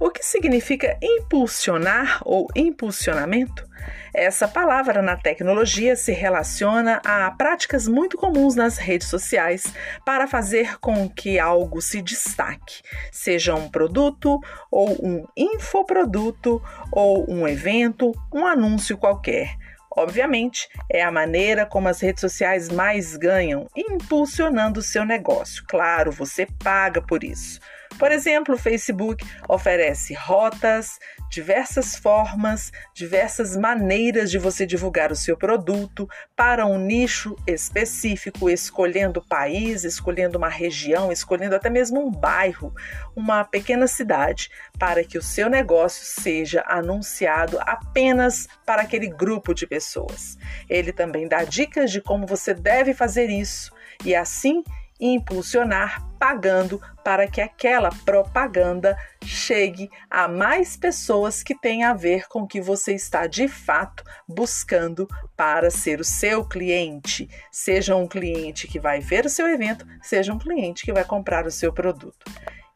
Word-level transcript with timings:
O 0.00 0.10
que 0.10 0.24
significa 0.24 0.98
impulsionar 1.00 2.20
ou 2.24 2.48
impulsionamento? 2.54 3.64
Essa 4.12 4.48
palavra 4.48 5.02
na 5.02 5.16
tecnologia 5.16 5.94
se 5.96 6.12
relaciona 6.12 7.00
a 7.04 7.30
práticas 7.32 7.86
muito 7.86 8.16
comuns 8.16 8.54
nas 8.54 8.76
redes 8.76 9.08
sociais 9.08 9.64
para 10.04 10.26
fazer 10.26 10.78
com 10.78 11.08
que 11.08 11.38
algo 11.38 11.80
se 11.80 12.00
destaque, 12.00 12.82
seja 13.10 13.54
um 13.54 13.68
produto 13.68 14.40
ou 14.70 14.90
um 15.04 15.26
infoproduto 15.36 16.62
ou 16.92 17.28
um 17.30 17.46
evento, 17.46 18.12
um 18.32 18.46
anúncio 18.46 18.96
qualquer. 18.96 19.56
Obviamente, 19.96 20.68
é 20.90 21.02
a 21.02 21.12
maneira 21.12 21.64
como 21.64 21.88
as 21.88 22.00
redes 22.00 22.20
sociais 22.20 22.68
mais 22.68 23.16
ganham, 23.16 23.68
impulsionando 23.76 24.80
o 24.80 24.82
seu 24.82 25.04
negócio. 25.04 25.64
Claro, 25.68 26.10
você 26.10 26.46
paga 26.62 27.00
por 27.00 27.22
isso. 27.22 27.60
Por 27.98 28.10
exemplo, 28.10 28.54
o 28.54 28.58
Facebook 28.58 29.24
oferece 29.48 30.14
rotas, 30.14 30.98
diversas 31.30 31.96
formas, 31.96 32.72
diversas 32.92 33.56
maneiras 33.56 34.30
de 34.30 34.38
você 34.38 34.66
divulgar 34.66 35.12
o 35.12 35.16
seu 35.16 35.36
produto 35.36 36.08
para 36.36 36.66
um 36.66 36.78
nicho 36.78 37.36
específico, 37.46 38.50
escolhendo 38.50 39.24
país, 39.24 39.84
escolhendo 39.84 40.38
uma 40.38 40.48
região, 40.48 41.10
escolhendo 41.10 41.54
até 41.54 41.70
mesmo 41.70 42.04
um 42.04 42.10
bairro, 42.10 42.74
uma 43.16 43.44
pequena 43.44 43.86
cidade, 43.86 44.50
para 44.78 45.04
que 45.04 45.18
o 45.18 45.22
seu 45.22 45.48
negócio 45.48 46.04
seja 46.04 46.64
anunciado 46.66 47.58
apenas 47.60 48.48
para 48.66 48.82
aquele 48.82 49.08
grupo 49.08 49.54
de 49.54 49.66
pessoas. 49.66 50.36
Ele 50.68 50.92
também 50.92 51.28
dá 51.28 51.44
dicas 51.44 51.90
de 51.90 52.00
como 52.00 52.26
você 52.26 52.54
deve 52.54 52.92
fazer 52.92 53.30
isso 53.30 53.72
e 54.04 54.14
assim 54.14 54.62
impulsionar 55.00 56.00
pagando 56.24 56.80
para 57.04 57.28
que 57.28 57.38
aquela 57.38 57.90
propaganda 58.02 58.96
chegue 59.22 59.90
a 60.08 60.26
mais 60.26 60.74
pessoas 60.74 61.42
que 61.42 61.54
têm 61.54 61.84
a 61.84 61.92
ver 61.92 62.26
com 62.28 62.40
o 62.40 62.46
que 62.46 62.62
você 62.62 62.94
está 62.94 63.26
de 63.26 63.46
fato 63.46 64.02
buscando 64.26 65.06
para 65.36 65.70
ser 65.70 66.00
o 66.00 66.04
seu 66.04 66.42
cliente. 66.42 67.28
Seja 67.52 67.94
um 67.94 68.08
cliente 68.08 68.66
que 68.66 68.80
vai 68.80 69.00
ver 69.00 69.26
o 69.26 69.28
seu 69.28 69.46
evento, 69.48 69.86
seja 70.00 70.32
um 70.32 70.38
cliente 70.38 70.86
que 70.86 70.94
vai 70.94 71.04
comprar 71.04 71.46
o 71.46 71.50
seu 71.50 71.70
produto. 71.70 72.24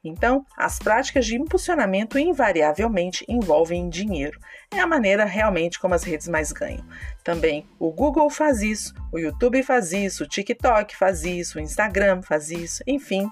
Então, 0.04 0.44
as 0.54 0.78
práticas 0.78 1.24
de 1.24 1.36
impulsionamento 1.36 2.18
invariavelmente 2.18 3.24
envolvem 3.28 3.88
dinheiro. 3.88 4.38
É 4.70 4.78
a 4.78 4.86
maneira 4.86 5.24
realmente 5.24 5.80
como 5.80 5.94
as 5.94 6.04
redes 6.04 6.28
mais 6.28 6.52
ganham. 6.52 6.84
Também 7.24 7.66
o 7.78 7.90
Google 7.90 8.28
faz 8.28 8.60
isso, 8.60 8.94
o 9.10 9.18
YouTube 9.18 9.62
faz 9.62 9.92
isso, 9.92 10.24
o 10.24 10.28
TikTok 10.28 10.94
faz 10.94 11.24
isso, 11.24 11.58
o 11.58 11.60
Instagram 11.60 12.22
faz 12.22 12.50
isso, 12.50 12.82
enfim, 12.86 13.28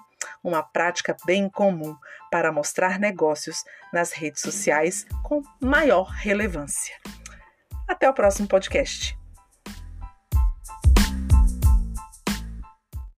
uma 0.47 0.63
prática 0.63 1.17
bem 1.27 1.49
comum 1.51 1.97
para 2.31 2.53
mostrar 2.53 2.99
negócios 2.99 3.65
nas 3.93 4.13
redes 4.13 4.41
sociais 4.41 5.05
com 5.25 5.43
maior 5.61 6.05
relevância. 6.05 6.95
Até 7.89 8.09
o 8.09 8.15
próximo 8.15 8.47
podcast. 8.47 9.19